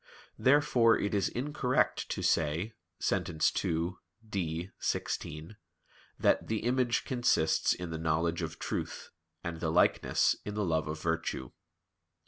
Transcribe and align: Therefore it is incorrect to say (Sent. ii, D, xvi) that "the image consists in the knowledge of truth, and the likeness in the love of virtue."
Therefore 0.39 0.97
it 0.97 1.13
is 1.13 1.29
incorrect 1.29 2.09
to 2.09 2.23
say 2.23 2.73
(Sent. 2.97 3.29
ii, 3.63 3.91
D, 4.27 4.71
xvi) 4.81 5.55
that 6.17 6.47
"the 6.47 6.61
image 6.61 7.05
consists 7.05 7.71
in 7.73 7.91
the 7.91 7.99
knowledge 7.99 8.41
of 8.41 8.57
truth, 8.57 9.11
and 9.43 9.59
the 9.59 9.69
likeness 9.69 10.35
in 10.43 10.55
the 10.55 10.65
love 10.65 10.87
of 10.87 10.99
virtue." 10.99 11.51